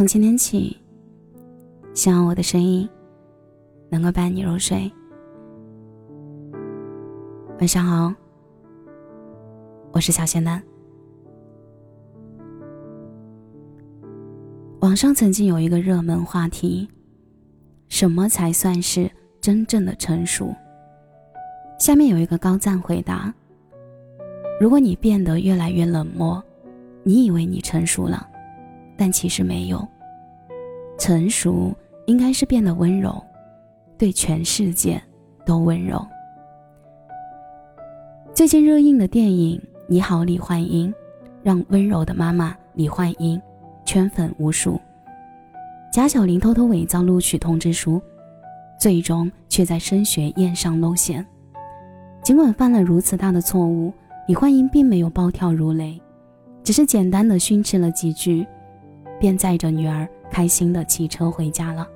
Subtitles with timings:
[0.00, 0.74] 从今天起，
[1.92, 2.88] 希望我的声音
[3.90, 4.90] 能够伴你入睡。
[7.58, 8.14] 晚上好，
[9.92, 10.62] 我是小仙丹。
[14.80, 16.88] 网上曾经有一个热门话题：
[17.90, 20.56] 什么才算是真正的成熟？
[21.78, 23.30] 下面有一个高赞回答：
[24.58, 26.42] 如果你变得越来越冷漠，
[27.02, 28.26] 你以为你成熟了，
[28.96, 29.86] 但其实没有。
[31.00, 33.18] 成熟应该是变得温柔，
[33.96, 35.02] 对全世界
[35.46, 35.98] 都温柔。
[38.34, 39.58] 最近热映的电影
[39.88, 40.92] 《你好，李焕英》，
[41.42, 43.40] 让温柔的妈妈李焕英
[43.86, 44.78] 圈粉无数。
[45.90, 47.98] 贾小玲偷偷伪造录取通知书，
[48.78, 51.26] 最终却在升学宴上露馅。
[52.22, 53.90] 尽管犯了如此大的错误，
[54.28, 55.98] 李焕英并没有暴跳如雷，
[56.62, 58.46] 只是简单的训斥了几句，
[59.20, 61.86] 便载着女儿开心的骑车回家了。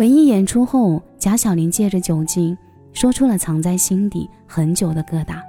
[0.00, 2.56] 文艺演出后，贾小玲借着酒劲。
[2.94, 5.42] 说出了藏在心底很久的疙瘩，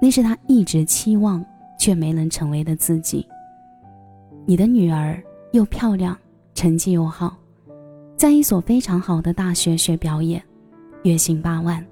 [0.00, 1.44] 那是他一直期望
[1.76, 3.26] 却没能成为的自己。
[4.44, 6.16] 你的女儿又漂亮，
[6.54, 7.36] 成绩又好，
[8.16, 10.40] 在一所非常好的大学学表演，
[11.02, 11.84] 月薪八万。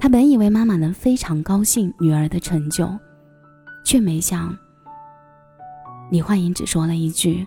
[0.00, 2.90] 他本以为妈妈能非常高兴女儿的成就，
[3.84, 4.52] 却没想
[6.10, 7.46] 李焕英只说了一句：“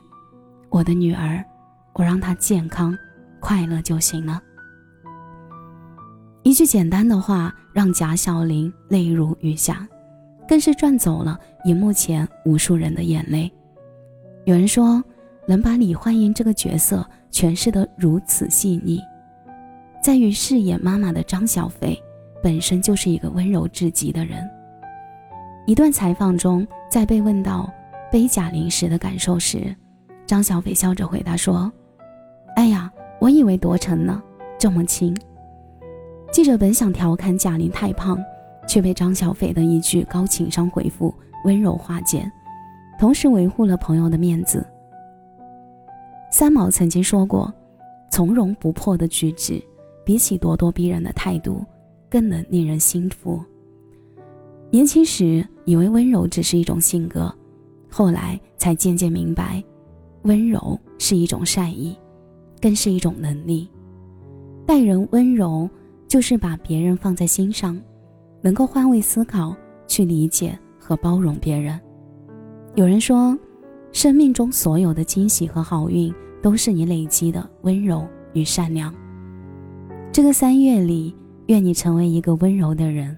[0.72, 1.44] 我的女儿，
[1.94, 2.98] 我让她健康
[3.42, 4.42] 快乐就行了。”
[6.44, 9.86] 一句简单的话让贾小玲泪如雨下，
[10.48, 13.52] 更是赚走了荧幕前无数人的眼泪。
[14.46, 15.04] 有人说，
[15.46, 19.02] 能把李焕英这个角色诠释得如此细腻，
[20.02, 22.02] 在于饰演妈妈的张小斐
[22.42, 24.50] 本身就是一个温柔至极的人。
[25.66, 27.70] 一段采访中，在被问到
[28.14, 29.76] 背贾玲时的感受时，
[30.28, 31.72] 张小斐笑着回答说
[32.56, 34.22] ：“哎呀，我以为多沉呢，
[34.60, 35.18] 这么轻。”
[36.32, 38.24] 记者本想调侃贾玲太胖，
[38.68, 41.12] 却被张小斐的一句高情商回复
[41.46, 42.32] 温柔化解，
[43.00, 44.64] 同时维护了朋友的面子。
[46.30, 47.52] 三毛曾经说过
[48.12, 49.60] ：“从容不迫的举止，
[50.06, 51.66] 比起咄咄逼人的态度，
[52.12, 53.44] 更能令人心服。”
[54.70, 57.34] 年轻时以为温柔只是一种性格，
[57.94, 59.64] 后来才渐渐明白，
[60.24, 61.96] 温柔是一种善意，
[62.60, 63.70] 更是一种能力。
[64.66, 65.70] 待人温柔。
[66.06, 67.76] 就是把别人放在心上，
[68.40, 69.56] 能够换位思考，
[69.88, 71.80] 去理解和包容别人。
[72.76, 73.36] 有人说，
[73.92, 78.94] 生命中所有的惊喜和好运，都是你累积的温柔与善良。
[80.12, 81.16] 这个三月里，
[81.48, 83.18] 愿你成为一个温柔的人，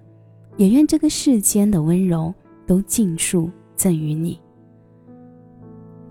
[0.56, 2.34] 也愿这个世间的温柔
[2.66, 4.40] 都尽数赠予你。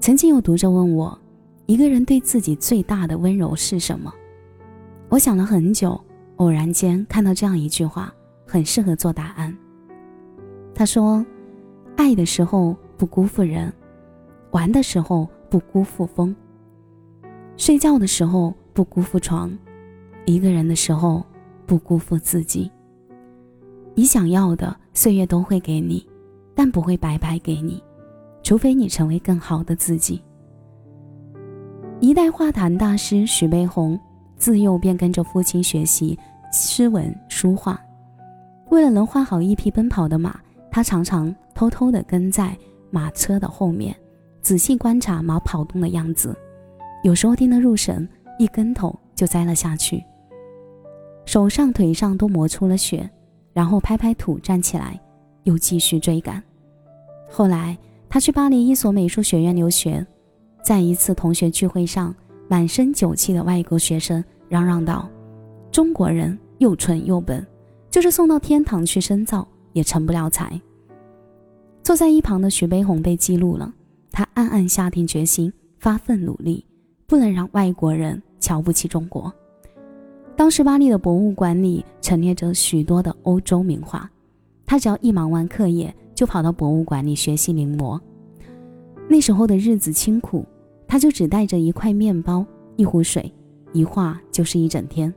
[0.04, 1.18] 曾经有读者问我，
[1.64, 4.12] 一个人对自己最大的温柔是什么？
[5.08, 5.98] 我想了很久。
[6.36, 8.12] 偶然间看到这样一句话，
[8.46, 9.56] 很适合做答案。
[10.74, 11.24] 他说
[11.96, 13.72] ：“爱的时候不辜负人，
[14.50, 16.36] 玩的时候不辜负风，
[17.56, 19.56] 睡觉的时候不辜负床，
[20.26, 21.24] 一个人的时候
[21.64, 22.70] 不辜负自己。
[23.94, 26.06] 你想要的岁月都会给你，
[26.54, 27.82] 但不会白白给你，
[28.44, 30.22] 除非你成为更好的自己。”
[31.98, 33.98] 一代画坛大师徐悲鸿。
[34.36, 36.18] 自幼便跟着父亲学习
[36.52, 37.80] 诗文书画，
[38.68, 40.38] 为了能画好一匹奔跑的马，
[40.70, 42.54] 他常常偷偷地跟在
[42.90, 43.94] 马车的后面，
[44.42, 46.36] 仔细观察马跑动的样子。
[47.04, 48.06] 有时候盯得入神，
[48.38, 50.04] 一跟头就栽了下去，
[51.24, 53.08] 手上腿上都磨出了血，
[53.52, 55.00] 然后拍拍土站起来，
[55.44, 56.42] 又继续追赶。
[57.30, 57.78] 后来
[58.14, 60.06] 他去巴黎一所美术学院留学，
[60.62, 62.14] 在一次同学聚会上。
[62.46, 65.10] 满身酒气的外国学生嚷嚷道
[65.72, 67.44] ：“中国人又蠢又笨，
[67.90, 70.60] 就是送到天堂去深造也成不了才。”
[71.82, 73.74] 坐在一旁的徐悲鸿被激怒了，
[74.12, 76.64] 他暗暗下定决心，发奋努力，
[77.08, 79.32] 不能让外国人瞧不起中国。
[80.36, 84.08] 当时巴黎的博物馆里陈列着许多的欧洲名画，
[84.64, 88.00] 他只要一忙完课业，就跑到博物馆里学习临摹。
[89.08, 90.44] 那时候的日子清苦。
[90.86, 92.44] 他就只带着一块面包、
[92.76, 93.32] 一壶水，
[93.72, 95.12] 一画就是一整天，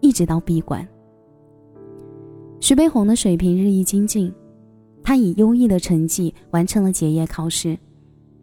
[0.00, 0.86] 一直到闭馆。
[2.60, 4.30] 徐悲鸿的水平日益精进，
[5.02, 7.78] 他以优异的成绩完成了结业考试。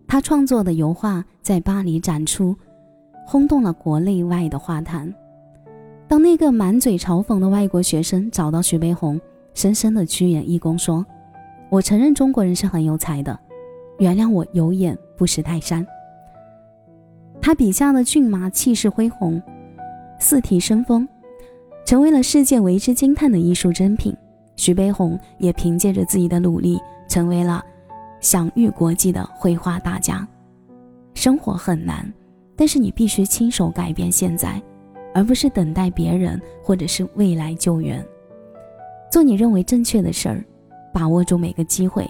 [0.08, 2.56] 他创作的油画在巴黎展出，
[3.28, 5.14] 轰动了国内外的画坛。
[6.08, 9.20] 当那个满嘴嘲讽的外国学生找到徐悲鸿，
[9.54, 11.06] 深深的屈眼一躬说
[11.72, 13.40] ：“我承认中国人是很有才的，
[13.98, 15.88] 原谅我有眼不识泰山。”
[17.42, 19.42] 他笔下的骏马气势恢宏，
[20.20, 21.08] 四蹄生风，
[21.86, 24.14] 成为了世界为之惊叹的艺术珍品。
[24.58, 26.78] 徐悲鸿也凭借着自己的努力，
[27.08, 27.64] 成为了
[28.20, 30.28] 享誉国际的绘画大家。
[31.14, 32.14] 生活很难，
[32.58, 34.62] 但是你必须亲手改变现在，
[35.16, 38.06] 而不是等待别人或者是未来救援。
[39.10, 40.46] 做你认为正确的事儿，
[40.94, 42.10] 把握住每个机会，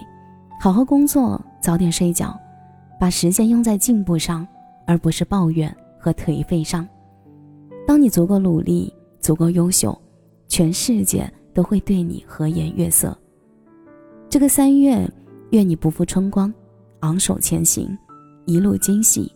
[0.60, 2.38] 好好工作，早点睡觉，
[2.98, 4.46] 把时间用在进步上，
[4.86, 6.86] 而不是抱怨和颓废上。
[7.86, 9.96] 当你足够努力，足够优秀，
[10.48, 13.16] 全世界都会对你和颜悦色。
[14.28, 15.08] 这个三月，
[15.50, 16.52] 愿你不负春光，
[17.00, 17.96] 昂首前行，
[18.46, 19.30] 一路惊喜，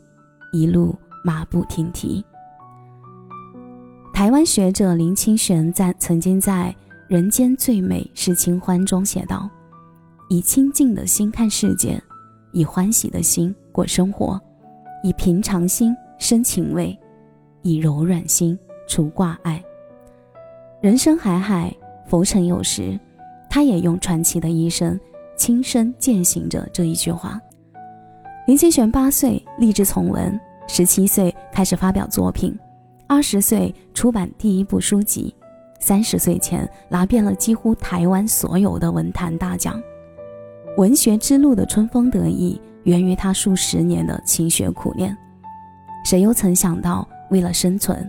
[0.52, 0.94] 一路
[1.24, 2.24] 马不停蹄。
[4.14, 6.74] 台湾学者林清玄在曾经在。
[7.08, 9.48] 人间最美是清欢中写道
[10.28, 12.02] ：“以清净的心看世界，
[12.52, 14.40] 以欢喜的心过生活，
[15.04, 16.98] 以平常心生情味，
[17.62, 18.58] 以柔软心
[18.88, 19.62] 除挂碍。
[20.80, 21.72] 人生海海，
[22.06, 22.98] 浮沉有时。”
[23.48, 25.00] 他也用传奇的一生
[25.34, 27.40] 亲身践行着这一句话。
[28.46, 32.54] 林清玄八岁立志从文，十七岁开始发表作品，
[33.06, 35.34] 二十岁出版第一部书籍。
[35.78, 39.80] 三十岁前拿遍了几乎台湾所有的文坛大奖，
[40.76, 45.16] 文学之路的春风得意源于他数十年的勤学苦练。
[46.04, 48.08] 谁又曾想到，为了生存，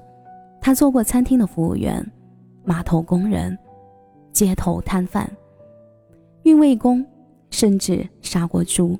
[0.61, 2.05] 他做过餐厅的服务员、
[2.63, 3.57] 码头工人、
[4.31, 5.29] 街头摊贩、
[6.43, 7.05] 运卫工，
[7.49, 8.97] 甚至杀过猪。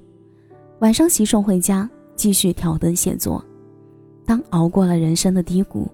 [0.79, 3.43] 晚上洗手回家，继续挑灯写作。
[4.25, 5.87] 当熬过了人生的低谷。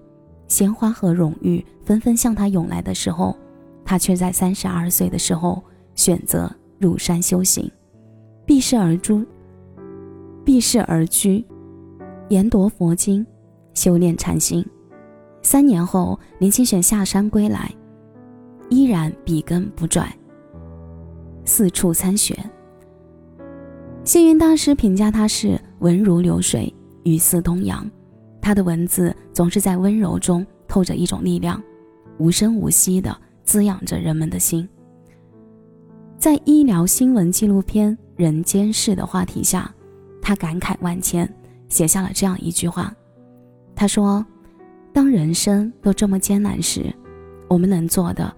[0.54, 3.36] 鲜花和荣誉纷纷向他涌来的时候，
[3.84, 5.60] 他却在三十二岁的时候
[5.96, 6.48] 选择
[6.78, 7.68] 入山修行，
[8.46, 9.26] 避世而居，
[10.44, 11.44] 避世而居，
[12.28, 13.26] 研读佛经，
[13.74, 14.64] 修炼禅心。
[15.42, 17.68] 三年后，林清玄下山归来，
[18.68, 20.06] 依然笔耕不辍，
[21.44, 22.38] 四处参学。
[24.04, 26.72] 星云大师评价他是文如流水，
[27.02, 27.90] 语似东洋。
[28.44, 31.58] 他的文字总是在温柔中透着一种力量，
[32.18, 34.68] 无声无息地滋养着人们的心。
[36.18, 39.74] 在医疗新闻纪录片《人间世》的话题下，
[40.20, 41.26] 他感慨万千，
[41.70, 42.94] 写下了这样一句话
[43.74, 44.22] ：“他说，
[44.92, 46.94] 当人生都这么艰难时，
[47.48, 48.30] 我们能做的，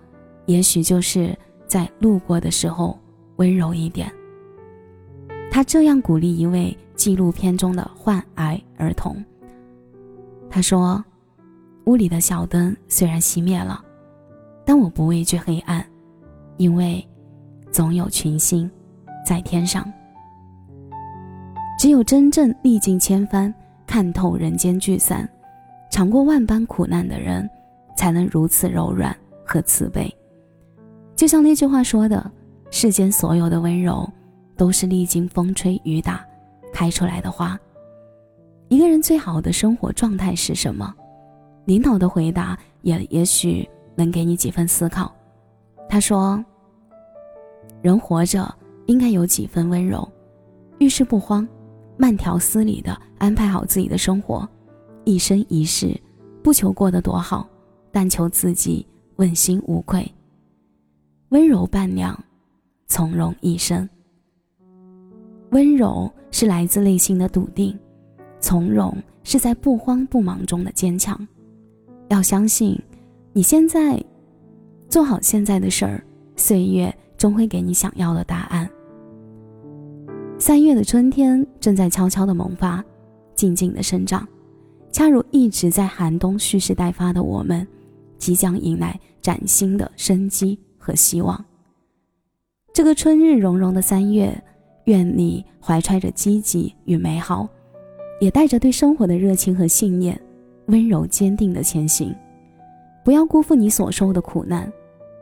[0.45, 1.37] 也许就是
[1.67, 2.97] 在路过的时候
[3.39, 4.09] 温柔一点。”
[5.51, 9.21] 他这样鼓励一位纪录片中的患癌儿童。
[10.49, 11.05] 他说
[11.85, 13.85] ：“屋里的小灯虽然熄灭了，
[14.65, 15.85] 但我不畏惧黑暗，
[16.57, 17.07] 因为
[17.71, 18.71] 总有群星
[19.25, 19.87] 在天上。
[21.79, 23.53] 只有真正历尽千帆、
[23.87, 25.29] 看透人间聚散、
[25.91, 27.49] 尝过万般苦难的人，
[27.97, 29.15] 才能如此柔软
[29.45, 30.11] 和慈悲。
[31.15, 32.31] 就像那句话说的
[32.71, 34.11] ：‘世间所有的温柔，
[34.57, 36.25] 都是历经风吹雨打
[36.73, 37.59] 开出来的花。’”
[38.69, 40.93] 一个人最好的生活状态是什么？
[41.67, 45.15] 领导的回答也也许能给你几分思考。
[45.89, 46.45] 他说
[47.81, 48.53] ：“人活着
[48.87, 50.09] 应该有几分温柔，
[50.79, 51.47] 遇事不慌，
[51.97, 54.49] 慢条斯理的安排好自己的生活，
[55.05, 55.97] 一生一世
[56.43, 57.49] 不求过得多好，
[57.93, 60.13] 但求自己问心无愧。
[61.29, 62.19] 温柔伴娘，
[62.89, 63.89] 从容一生。
[65.51, 67.79] 温柔是来自内心的笃定。”
[68.41, 71.19] 从容是在不慌不忙中的坚强，
[72.09, 72.81] 要相信，
[73.33, 74.03] 你现在
[74.89, 76.05] 做好现在的事儿，
[76.37, 78.69] 岁月终会给你想要的答案。
[80.39, 82.85] 三月的春天正在悄悄的萌发，
[83.35, 84.27] 静静的生长，
[84.93, 87.67] 恰如一直在寒冬蓄势待发的我们，
[88.19, 91.43] 即将迎来崭新的生机和希望。
[92.73, 94.39] 这个春日融融的三月，
[94.85, 97.49] 愿你怀揣着积极与美好。
[98.19, 100.19] 也带着对生活的热情和信念，
[100.67, 102.15] 温柔坚定的前行。
[103.05, 104.73] 不要辜负你所受的苦难，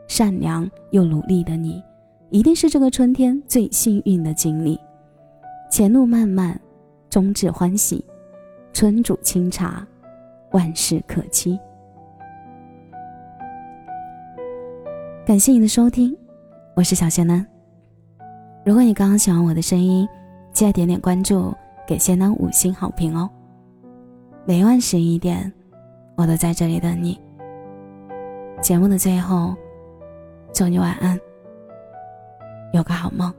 [0.07, 1.83] 善良又努力的你，
[2.29, 4.79] 一定是这个春天最幸运的经历。
[5.69, 6.59] 前路漫漫，
[7.09, 8.03] 终至欢喜。
[8.73, 9.85] 春煮清茶，
[10.51, 11.57] 万事可期。
[15.25, 16.15] 感谢你的收听，
[16.75, 17.45] 我是小仙男。
[18.65, 20.07] 如果你刚刚喜欢我的声音，
[20.51, 21.53] 记得点点关注。
[21.87, 23.29] 给仙男五星好评哦！
[24.45, 25.51] 每晚十一点，
[26.15, 27.19] 我都在这里等你。
[28.61, 29.53] 节目的最后，
[30.53, 31.19] 祝你晚安，
[32.73, 33.31] 有个好梦。